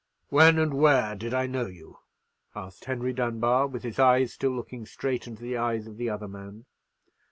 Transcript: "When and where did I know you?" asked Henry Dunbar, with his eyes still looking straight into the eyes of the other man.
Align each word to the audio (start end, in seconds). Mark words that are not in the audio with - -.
"When 0.29 0.57
and 0.57 0.73
where 0.73 1.13
did 1.13 1.31
I 1.31 1.45
know 1.45 1.67
you?" 1.67 1.99
asked 2.55 2.85
Henry 2.85 3.13
Dunbar, 3.13 3.67
with 3.67 3.83
his 3.83 3.99
eyes 3.99 4.33
still 4.33 4.49
looking 4.55 4.87
straight 4.87 5.27
into 5.27 5.43
the 5.43 5.57
eyes 5.57 5.85
of 5.85 5.97
the 5.97 6.09
other 6.09 6.27
man. 6.27 6.65